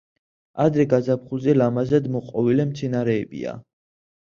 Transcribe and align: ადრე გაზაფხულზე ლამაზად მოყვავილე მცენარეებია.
ადრე 0.63 0.85
გაზაფხულზე 0.93 1.55
ლამაზად 1.59 2.09
მოყვავილე 2.17 2.67
მცენარეებია. 2.73 3.57